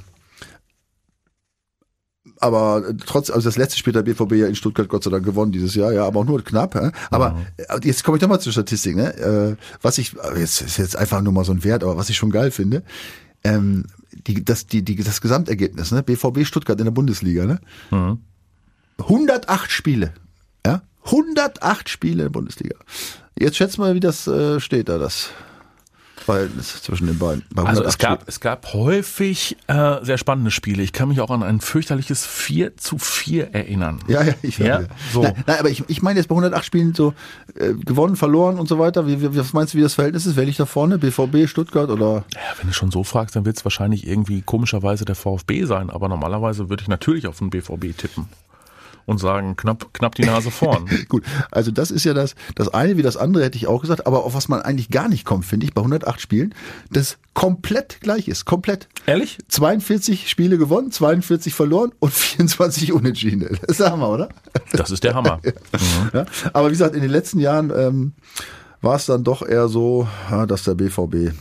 [2.41, 5.53] aber trotz, also das letzte Spiel der BVB ja in Stuttgart Gott sei Dank gewonnen
[5.53, 6.75] dieses Jahr, ja, aber auch nur knapp.
[6.75, 6.91] Ja?
[7.11, 9.15] Aber äh, jetzt komme ich nochmal zur Statistik, ne?
[9.17, 12.09] Äh, was ich, äh, jetzt ist jetzt einfach nur mal so ein Wert, aber was
[12.09, 12.83] ich schon geil finde,
[13.45, 13.85] ähm,
[14.27, 16.03] die, das, die, die, das Gesamtergebnis, ne?
[16.03, 17.61] BVB Stuttgart in der Bundesliga, ne?
[18.99, 20.15] 108 Spiele,
[20.67, 20.83] ja?
[21.05, 22.77] 108 Spiele in der Bundesliga.
[23.39, 25.31] Jetzt schätzt mal, wie das äh, steht da, das
[26.23, 27.45] Verhältnis zwischen den beiden.
[27.55, 30.83] Bei Also 108 es gab, es gab häufig äh, sehr spannende Spiele.
[30.83, 34.01] Ich kann mich auch an ein fürchterliches 4 zu 4 erinnern.
[34.07, 35.23] Ja, ja, ich Ja, ja, so.
[35.23, 37.15] Nein, nein, aber ich, ich meine jetzt bei 108 Spielen so
[37.55, 39.07] äh, gewonnen, verloren und so weiter.
[39.07, 40.37] Wie, wie, was meinst du, wie das Verhältnis ist?
[40.37, 40.99] Wer liegt da vorne?
[40.99, 42.25] BVB, Stuttgart oder?
[42.35, 45.91] Ja, wenn du schon so fragst, dann wird es wahrscheinlich irgendwie komischerweise der VfB sein.
[45.91, 48.29] Aber normalerweise würde ich natürlich auf den BVB tippen
[49.11, 50.89] und sagen, knapp, knapp die Nase vorn.
[51.09, 54.07] Gut, also das ist ja das, das eine wie das andere hätte ich auch gesagt,
[54.07, 56.55] aber auf was man eigentlich gar nicht kommt, finde ich, bei 108 Spielen,
[56.93, 58.89] das komplett gleich ist, komplett.
[59.07, 59.39] Ehrlich?
[59.49, 63.41] 42 Spiele gewonnen, 42 verloren und 24 unentschieden.
[63.41, 64.29] Das ist der Hammer, oder?
[64.73, 65.41] Das ist der Hammer.
[66.13, 66.25] Ja?
[66.53, 68.13] Aber wie gesagt, in den letzten Jahren ähm,
[68.81, 70.09] war es dann doch eher so,
[70.49, 71.33] dass der BVB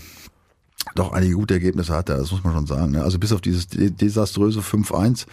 [0.95, 2.91] doch einige gute Ergebnisse hatte, das muss man schon sagen.
[2.91, 3.03] Ne?
[3.03, 5.25] Also bis auf dieses de- desaströse 5-1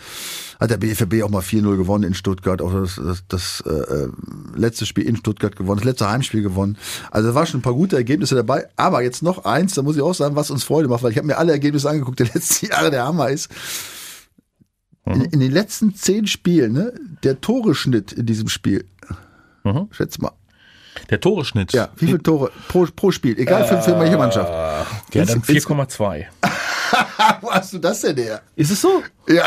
[0.60, 4.08] hat der BVB auch mal 4-0 gewonnen in Stuttgart, auch das, das, das äh,
[4.54, 6.76] letzte Spiel in Stuttgart gewonnen, das letzte Heimspiel gewonnen.
[7.10, 8.68] Also da waren schon ein paar gute Ergebnisse dabei.
[8.76, 11.18] Aber jetzt noch eins, da muss ich auch sagen, was uns Freude macht, weil ich
[11.18, 13.50] habe mir alle Ergebnisse angeguckt, der letzten Jahre der Hammer ist.
[15.04, 16.92] In, in den letzten zehn Spielen, ne,
[17.22, 18.84] der Toreschnitt in diesem Spiel,
[19.62, 19.88] Mhm.
[19.90, 20.32] schätz mal,
[21.10, 21.72] Der Toreschnitt.
[21.72, 24.50] ja, wie viele Tore pro, pro Spiel, egal für, für welche Mannschaft.
[24.50, 26.24] Ja, dann Ins- ins- 4,2.
[27.40, 28.40] Wo hast du das denn her?
[28.56, 29.02] Ist es so?
[29.28, 29.44] Ja.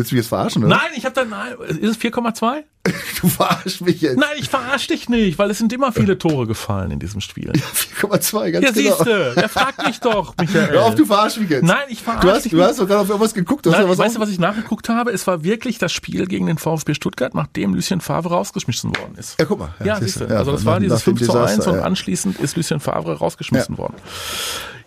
[0.00, 0.76] Willst du mich jetzt verarschen, oder?
[0.76, 1.28] Nein, ich habe dann.
[1.28, 2.62] nein, Ist es 4,2?
[3.20, 4.16] Du verarschst mich jetzt.
[4.16, 7.52] Nein, ich verarsche dich nicht, weil es sind immer viele Tore gefallen in diesem Spiel.
[7.52, 8.96] 4,2, ganz Ja, genau.
[8.96, 10.70] siehste, wer fragt mich doch, Michael.
[10.70, 11.64] Hör auf, du verarschst mich jetzt.
[11.64, 13.66] Nein, ich verarsche Du hast, dich du hast doch gerade auf irgendwas geguckt.
[13.66, 15.10] Du Nein, ja was weißt du, was ich nachgeguckt habe?
[15.10, 19.38] Es war wirklich das Spiel gegen den VfB Stuttgart, nachdem Lucien Favre rausgeschmissen worden ist.
[19.38, 19.74] Ja, guck mal.
[19.80, 20.26] Ja, Ja, siehst siehste.
[20.28, 20.32] du.
[20.32, 21.84] Ja, also das war dieses nach dem 5 zu 1 Desaster, und ja.
[21.84, 23.78] anschließend ist Lucien Favre rausgeschmissen Ja.
[23.78, 23.94] worden.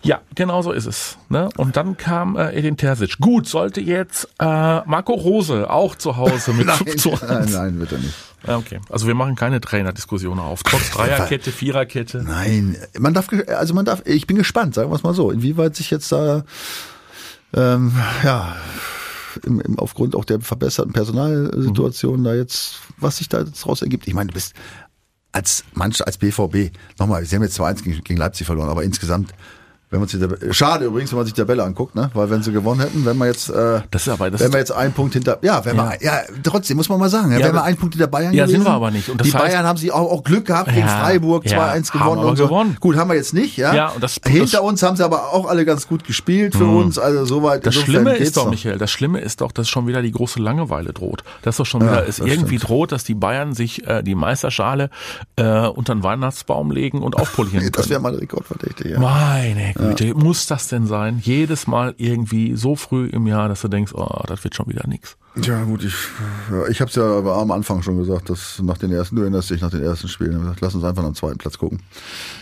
[0.04, 1.16] Ja, genau so ist es.
[1.30, 1.48] Ne?
[1.56, 3.18] Und dann kam äh, Edin Terzic.
[3.18, 7.22] Gut, sollte jetzt äh, Marco Rose auch zu Hause mit 5 zu 1.
[7.22, 8.14] Nein, nein, er nicht.
[8.46, 8.80] Okay.
[8.90, 10.62] Also wir machen keine Trainerdiskussion auf.
[10.62, 12.22] Trotz Dreierkette, Viererkette.
[12.22, 15.74] Nein, man darf, also man darf, ich bin gespannt, sagen wir es mal so, inwieweit
[15.74, 16.44] sich jetzt da,
[17.54, 18.56] ähm, ja,
[19.42, 24.06] im, im, aufgrund auch der verbesserten Personalsituation da jetzt, was sich da jetzt raus ergibt.
[24.06, 24.52] Ich meine, du bist
[25.32, 29.32] als Mannschaft, als BVB, nochmal, sie haben jetzt 2-1 gegen, gegen Leipzig verloren, aber insgesamt,
[29.94, 32.10] wenn man sich Tabelle, schade übrigens, wenn man sich die Tabelle anguckt, ne?
[32.14, 34.58] Weil wenn sie gewonnen hätten, wenn man jetzt, äh, Das ist aber das wenn wir
[34.58, 35.90] jetzt einen Punkt hinter, ja, wenn Ja.
[35.92, 38.08] wir, ja, trotzdem muss man mal sagen, ja, Ja, wenn wir aber- einen Punkt hinter
[38.08, 39.08] Bayern Ja, sind gewesen, wir aber nicht.
[39.08, 41.92] Und das die heißt- Bayern haben sie auch, auch Glück gehabt gegen Freiburg, ja, 2-1
[41.94, 42.44] haben gewonnen und so.
[42.48, 42.76] gewonnen.
[42.80, 43.72] Gut, haben wir jetzt nicht, ja.
[43.72, 46.66] Ja, und das- hinter das- uns haben sie aber auch alle ganz gut gespielt für
[46.66, 47.64] uns, also soweit.
[47.64, 48.50] Das Schlimme ist doch, noch.
[48.50, 51.22] Michael, das Schlimme ist doch, dass schon wieder die große Langeweile droht.
[51.42, 52.68] Dass doch schon wieder es irgendwie stimmt.
[52.68, 54.90] droht, dass die Bayern sich äh, die Meisterschale
[55.36, 58.98] äh, unter den Weihnachtsbaum legen und aufpolieren Das wäre mal Rekordverdächtig, ja.
[58.98, 59.83] Meine Güte,
[60.14, 61.20] muss das denn sein?
[61.22, 64.86] Jedes Mal irgendwie so früh im Jahr, dass du denkst, oh, das wird schon wieder
[64.86, 65.16] nix.
[65.42, 65.94] Ja gut, ich,
[66.52, 69.22] ja, ich habe es ja aber am Anfang schon gesagt, dass nach den ersten, du
[69.22, 71.80] erinnerst dich nach den ersten Spielen, gesagt, lass uns einfach am zweiten Platz gucken.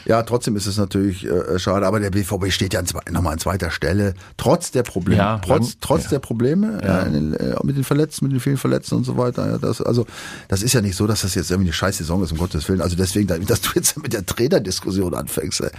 [0.05, 3.71] Ja, trotzdem ist es natürlich äh, schade, aber der BVB steht ja nochmal an zweiter
[3.71, 6.11] Stelle, trotz der Probleme, Ja, trotz, trotz ja.
[6.11, 7.01] der Probleme ja.
[7.01, 9.53] in den, äh, mit den Verletzten, mit den vielen Verletzten und so weiter.
[9.53, 10.05] Ja, das, also
[10.49, 12.69] das ist ja nicht so, dass das jetzt irgendwie eine scheiß Saison ist, um Gottes
[12.69, 12.83] Willen.
[12.83, 15.63] Also deswegen, dass du jetzt mit der Trainerdiskussion anfängst.
[15.63, 15.71] Ey.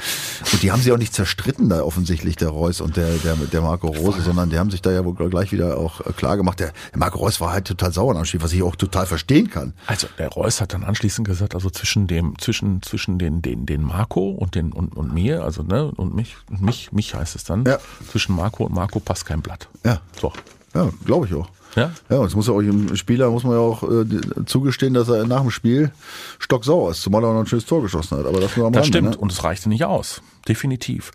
[0.52, 3.62] Und die haben sich auch nicht zerstritten da offensichtlich, der Reus und der, der, der
[3.62, 6.60] Marco Rose, sondern die haben sich da ja wohl gleich wieder auch äh, klar gemacht.
[6.60, 9.50] Der, der Marco Reus war halt total sauer am Spiel, was ich auch total verstehen
[9.50, 9.74] kann.
[9.88, 13.84] Also der Reus hat dann anschließend gesagt, also zwischen dem, zwischen, zwischen den, den, den
[13.84, 17.66] Marco und den und, und mir, also ne, und mich, mich, mich heißt es dann,
[17.66, 17.80] Ja.
[18.10, 19.68] zwischen Marco und Marco passt kein Blatt.
[19.84, 20.00] Ja.
[20.22, 20.32] So.
[20.74, 21.50] Ja, glaube ich auch.
[21.76, 21.92] Ja?
[22.10, 24.06] Ja, und es muss ja auch im Spieler muss man ja auch äh,
[24.46, 25.92] zugestehen, dass er nach dem Spiel
[26.40, 28.26] stocksauer ist, zumal er noch ein schönes Tor geschossen hat.
[28.26, 29.10] Aber das nur am Das Rande, stimmt.
[29.12, 29.18] Ne?
[29.18, 30.22] Und es reichte nicht aus.
[30.48, 31.12] Definitiv.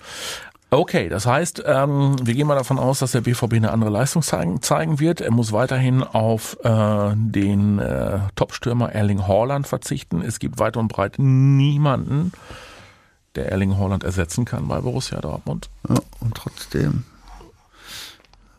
[0.71, 4.21] Okay, das heißt, ähm, wir gehen mal davon aus, dass der BVB eine andere Leistung
[4.21, 5.23] zeigen, zeigen wird.
[5.23, 10.21] Er muss weiterhin auf äh, den äh, Topstürmer Erling Haaland verzichten.
[10.21, 12.33] Es gibt weit und breit niemanden,
[13.35, 15.71] der Erling Haaland ersetzen kann bei Borussia Dortmund.
[15.89, 17.05] Ja, und trotzdem.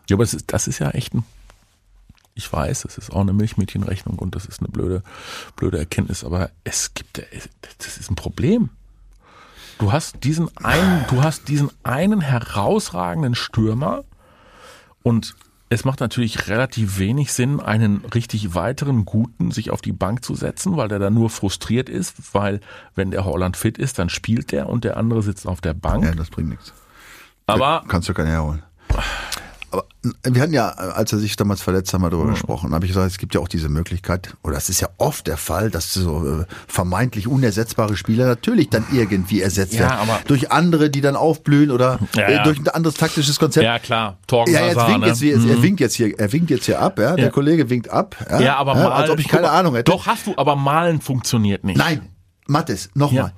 [0.10, 1.24] Ja, aber das ist, das ist ja echt ein
[2.40, 5.04] ich weiß, es ist auch eine Milchmädchenrechnung und das ist eine blöde,
[5.58, 7.22] blöde Erkenntnis, aber es gibt,
[7.80, 8.70] das ist ein Problem.
[9.80, 14.04] Du hast diesen einen, du hast diesen einen herausragenden Stürmer
[15.04, 15.36] und
[15.70, 20.36] es macht natürlich relativ wenig Sinn, einen richtig weiteren guten sich auf die Bank zu
[20.36, 22.60] setzen, weil der da nur frustriert ist, weil
[22.96, 26.04] wenn der Holland fit ist, dann spielt der und der andere sitzt auf der Bank.
[26.04, 26.74] Ja, das bringt nichts.
[27.46, 28.64] Aber kannst du keinen herholen.
[29.72, 29.86] Aber
[30.24, 32.34] wir hatten ja, als er sich damals verletzt haben, wir darüber mhm.
[32.34, 32.74] gesprochen.
[32.74, 35.38] habe ich gesagt, es gibt ja auch diese Möglichkeit, oder es ist ja oft der
[35.38, 40.00] Fall, dass so äh, vermeintlich unersetzbare Spieler natürlich dann irgendwie ersetzt ja, werden.
[40.00, 43.66] Aber durch andere, die dann aufblühen oder ja, äh, durch ein anderes taktisches Konzept.
[43.66, 44.18] Ja, klar.
[44.28, 45.08] Torgen ja, jetzt Hazard, winkt ne?
[45.08, 45.50] jetzt, jetzt, Mhm.
[45.50, 47.16] er winkt jetzt hier, er winkt jetzt hier ab, ja.
[47.16, 47.32] Der Ja.
[47.32, 48.16] Kollege winkt ab.
[48.30, 49.92] Ja, Ja, aber malen, als ob ich keine mal, Ahnung hätte.
[49.92, 51.78] Doch hast du, aber malen funktioniert nicht.
[51.78, 52.10] Nein,
[52.48, 53.26] Mattes, nochmal.
[53.26, 53.32] Ja.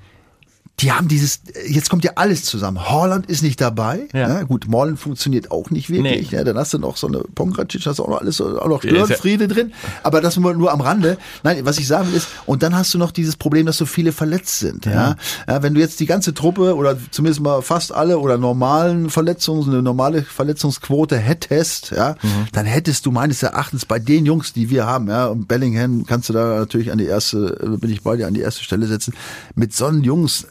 [0.80, 2.90] Die haben dieses, jetzt kommt ja alles zusammen.
[2.90, 4.08] Holland ist nicht dabei.
[4.14, 4.20] Ja.
[4.30, 4.44] Ja.
[4.44, 6.32] gut, Malen funktioniert auch nicht wirklich.
[6.32, 6.36] Nee.
[6.38, 8.84] Ja, dann hast du noch so eine Pongracic, hast du auch noch alles, auch noch
[8.84, 9.74] Ja, ist ja- Störenfriede drin.
[10.02, 11.20] Aber das nur, nur am Rande.
[11.44, 13.86] Nein, was ich sagen will ist, und dann hast du noch dieses Problem, dass so
[13.86, 14.86] viele verletzt sind.
[14.88, 15.18] Ja.
[15.48, 15.62] Ja.
[15.62, 19.84] wenn du jetzt die ganze Truppe oder zumindest mal fast alle oder normalen Verletzungen, eine
[19.84, 22.48] normale Verletzungsquote hättest, ja, Mhm.
[22.54, 26.30] dann hättest du meines Erachtens bei den Jungs, die wir haben, ja, und Bellingham kannst
[26.30, 28.88] du da natürlich an die erste, äh, bin ich bei dir, an die erste Stelle
[28.88, 29.14] setzen.
[29.54, 30.48] Mit so einen Jungs,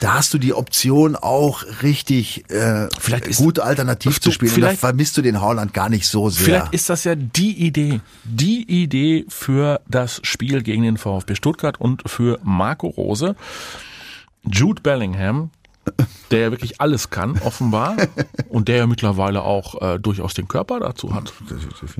[0.00, 4.50] da hast du die Option auch richtig äh, Vielleicht ist- gut alternativ zu spielen.
[4.50, 6.44] Und vielleicht- vermisst du den Haaland gar nicht so sehr.
[6.44, 11.80] Vielleicht ist das ja die Idee, die Idee für das Spiel gegen den VfB Stuttgart
[11.80, 13.36] und für Marco Rose.
[14.44, 15.50] Jude Bellingham,
[16.30, 17.96] der ja wirklich alles kann, offenbar,
[18.48, 21.32] und der ja mittlerweile auch äh, durchaus den Körper dazu hat,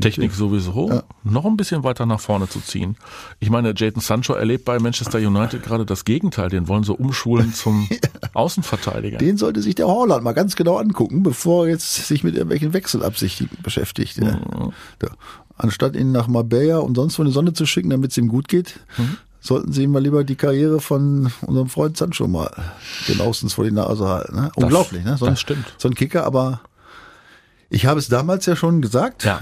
[0.00, 2.96] Technik sowieso, noch ein bisschen weiter nach vorne zu ziehen.
[3.38, 7.54] Ich meine, Jadon Sancho erlebt bei Manchester United gerade das Gegenteil, den wollen sie umschulen
[7.54, 7.88] zum
[8.34, 9.18] Außenverteidiger.
[9.18, 12.72] Den sollte sich der Haaland mal ganz genau angucken, bevor er jetzt sich mit irgendwelchen
[12.72, 14.16] Wechselabsichten beschäftigt.
[14.18, 14.32] Ja.
[14.36, 14.72] Mhm.
[14.98, 15.08] Da.
[15.58, 18.28] Anstatt ihn nach Marbella und sonst wo in die Sonne zu schicken, damit es ihm
[18.28, 19.16] gut geht, Mhm.
[19.46, 22.50] Sollten sie ihm mal lieber die Karriere von unserem Freund Sancho mal
[23.06, 24.36] genauestens vor die Nase halten.
[24.36, 24.50] Ne?
[24.56, 25.16] Unglaublich, ne?
[25.16, 25.64] So ein, das stimmt.
[25.78, 26.60] So ein Kicker, aber
[27.70, 29.24] ich habe es damals ja schon gesagt.
[29.24, 29.40] Ja.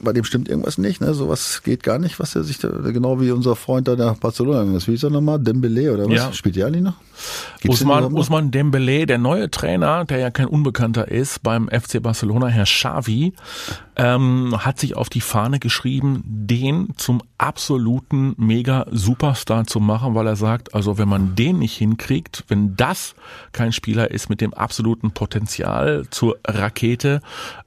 [0.00, 1.12] Bei dem stimmt irgendwas nicht, ne?
[1.12, 4.60] Sowas geht gar nicht, was er sich da, genau wie unser Freund da nach Barcelona
[4.60, 4.86] gegangen ist.
[4.86, 5.40] Wie hieß er nochmal?
[5.40, 6.14] Dembele oder was?
[6.14, 6.32] Ja.
[6.32, 6.94] Spielt der eigentlich noch?
[7.60, 8.12] Gibt's Usman?
[8.14, 13.32] Usman Dembele, der neue Trainer, der ja kein Unbekannter ist beim FC Barcelona, Herr Xavi,
[13.98, 20.36] ähm, hat sich auf die Fahne geschrieben, den zum absoluten Mega-Superstar zu machen, weil er
[20.36, 23.16] sagt, also wenn man den nicht hinkriegt, wenn das
[23.52, 27.20] kein Spieler ist mit dem absoluten Potenzial zur Rakete,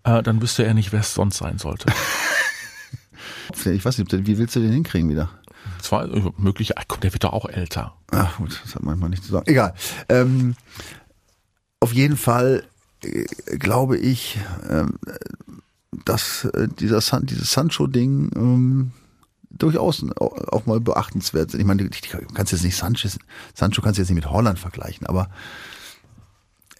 [0.04, 1.92] äh, dann wüsste er nicht, wer es sonst sein sollte.
[3.66, 5.30] Ich weiß nicht, wie willst du den hinkriegen wieder?
[5.82, 7.94] Zwar möglich, ach komm, der wird doch auch älter.
[8.12, 9.46] Ach gut, das hat manchmal nicht zu sagen.
[9.46, 9.74] Egal.
[10.08, 10.56] Ähm,
[11.82, 12.64] auf jeden Fall
[13.04, 13.26] äh,
[13.58, 14.40] glaube ich,
[14.70, 14.98] ähm,
[16.06, 18.92] dass äh, dieser San, dieses Sancho-Ding ähm,
[19.50, 21.60] durchaus auch, mal beachtenswert ist.
[21.60, 23.20] Ich meine, du kannst jetzt nicht Sanchez,
[23.54, 25.30] Sancho kannst jetzt nicht mit Holland vergleichen, aber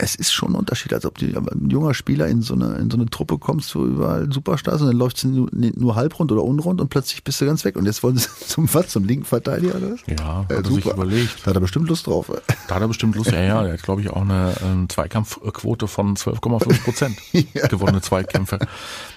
[0.02, 2.90] es ist schon ein Unterschied, als ob du ein junger Spieler in so eine, in
[2.90, 6.44] so eine Truppe kommst, wo überall Superstars und dann läuft es nur, nur halbrund oder
[6.44, 7.76] unrund und plötzlich bist du ganz weg.
[7.76, 10.00] Und jetzt wollen sie zum was, zum linken Verteidiger oder was?
[10.08, 11.38] Ja, Äh, hat er sich überlegt.
[11.44, 12.32] Da hat er bestimmt Lust drauf.
[12.68, 13.32] Da hat er bestimmt Lust.
[13.32, 17.18] Ja, ja, der hat, glaube ich, auch eine ähm, Zweikampfquote von 12,5 Prozent
[17.70, 18.60] gewonnene Zweikämpfe.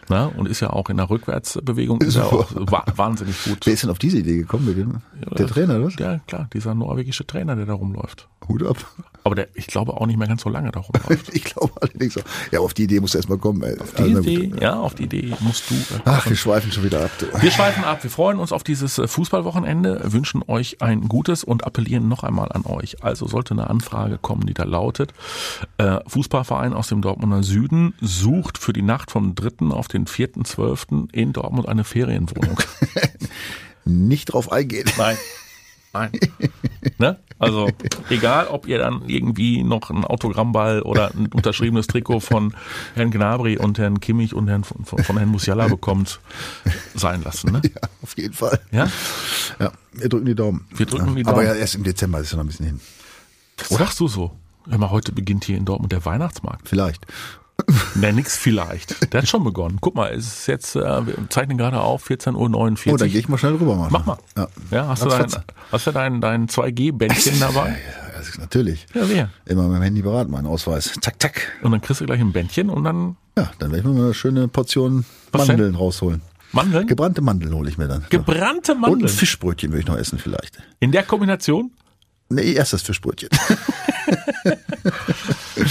[0.09, 3.59] Na, und ist ja auch in der Rückwärtsbewegung ist er auch wa wahnsinnig gut.
[3.65, 5.01] Wer ist denn auf diese Idee gekommen mit dem?
[5.39, 5.91] Der Trainer, oder?
[5.99, 8.29] Ja, klar, dieser norwegische Trainer, der da rumläuft.
[8.49, 8.77] Hut ab.
[9.23, 11.31] Aber der, ich glaube auch nicht mehr ganz so lange da rumläuft.
[11.35, 12.23] Ich glaube allerdings auch.
[12.53, 13.63] Ja, auf die Idee musst du erstmal kommen.
[13.63, 13.77] Ey.
[13.97, 15.75] Die Also, Idee, ja, auf die Idee musst du.
[15.75, 17.11] Äh, Ach, wir schweifen schon wieder ab.
[17.19, 17.27] Du.
[17.41, 18.03] Wir schweifen ab.
[18.03, 22.53] Wir freuen uns auf dieses äh, Fußballwochenende, wünschen euch ein gutes und appellieren noch einmal
[22.53, 23.03] an euch.
[23.03, 25.15] Also sollte eine Anfrage kommen, die da lautet,
[25.79, 29.69] äh, Fußballverein aus dem Dortmunder Süden sucht für die Nacht vom 3.
[29.71, 31.13] auf den 4.12.
[31.13, 32.59] in Dortmund eine Ferienwohnung.
[33.85, 34.91] Nicht drauf eingehen.
[34.97, 35.17] Nein.
[35.93, 36.11] Nein.
[36.99, 37.19] Ne?
[37.39, 37.69] Also
[38.11, 42.55] egal, ob ihr dann irgendwie noch einen Autogrammball oder ein unterschriebenes Trikot von
[42.95, 46.21] Herrn Gnabry und Herrn Kimmich und Herrn von, von Herrn Musiala bekommt,
[46.95, 47.53] sein lassen.
[47.53, 47.63] Ne?
[47.65, 48.61] Ja, auf jeden Fall.
[48.73, 48.89] Ja?
[49.61, 50.67] Ja, wir drücken die Daumen.
[50.75, 51.47] Wir drücken die Aber Daumen.
[51.47, 52.81] ja, erst im Dezember ist ja noch ein bisschen hin.
[53.57, 54.33] Das sagst du so.
[54.67, 56.69] Mal, heute beginnt hier in Dortmund der Weihnachtsmarkt.
[56.69, 57.07] Vielleicht.
[57.97, 59.13] Ne, nix vielleicht.
[59.13, 59.79] Der hat schon begonnen.
[59.81, 62.95] Guck mal, es ist jetzt, äh, wir zeichnen gerade auf, 14.49 Uhr.
[62.95, 63.77] Oh, dann gehe ich mal schnell rüber.
[63.77, 63.91] Machen.
[63.93, 64.19] Mach mal.
[64.37, 65.27] Ja, Ja, hast du dein,
[65.71, 67.77] hast du dein, dein 2G-Bändchen dabei?
[68.17, 68.87] das ist natürlich.
[68.95, 69.31] Ja, wer?
[69.47, 70.93] Immer mit dem Handy beraten, mein Ausweis.
[71.01, 71.53] Zack, zack.
[71.63, 74.05] Und dann kriegst du gleich ein Bändchen und dann Ja, dann werde ich mir mal
[74.07, 76.21] eine schöne Portion Was Mandeln rausholen.
[76.53, 76.87] Mandeln?
[76.89, 78.05] Gebrannte Mandeln hole ich mir dann.
[78.11, 79.09] Gebrannte Und ein Mandeln.
[79.09, 80.59] Fischbrötchen will ich noch essen vielleicht.
[80.81, 81.71] In der Kombination?
[82.29, 83.29] Nee, erst das Fischbrötchen.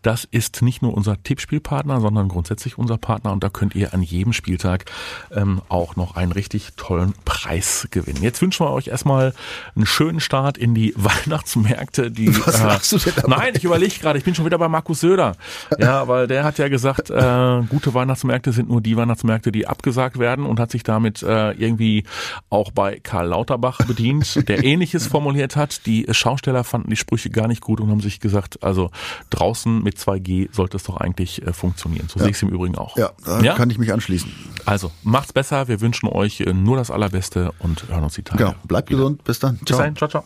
[0.03, 4.03] Das ist nicht nur unser Tippspielpartner, sondern grundsätzlich unser Partner und da könnt ihr an
[4.03, 4.86] jedem Spieltag
[5.31, 8.21] ähm, auch noch einen richtig tollen Preis gewinnen.
[8.21, 9.33] Jetzt wünschen wir euch erstmal
[9.75, 12.12] einen schönen Start in die Weihnachtsmärkte.
[12.12, 13.36] Die, Was lachst du denn dabei?
[13.36, 15.36] Nein, ich überlege gerade, ich bin schon wieder bei Markus Söder.
[15.79, 20.19] Ja, weil der hat ja gesagt, äh, gute Weihnachtsmärkte sind nur die Weihnachtsmärkte, die abgesagt
[20.19, 22.04] werden und hat sich damit äh, irgendwie
[22.49, 25.86] auch bei Karl Lauterbach bedient, der ähnliches formuliert hat.
[25.86, 28.91] Die Schausteller fanden die Sprüche gar nicht gut und haben sich gesagt, also
[29.30, 32.08] draußen mit 2G sollte es doch eigentlich äh, funktionieren.
[32.10, 32.97] So sehe ich es im Übrigen auch.
[32.97, 34.32] Ja, da kann ich mich anschließen.
[34.65, 38.43] Also macht's besser, wir wünschen euch äh, nur das Allerbeste und hören uns die Tage.
[38.43, 38.56] Genau.
[38.63, 39.23] Bleibt gesund.
[39.23, 39.58] Bis dann.
[39.58, 40.23] Bis dahin, ciao, ciao.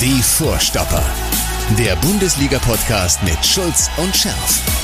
[0.00, 1.02] Die Vorstopper.
[1.78, 4.83] Der Bundesliga-Podcast mit Schulz und Scherf.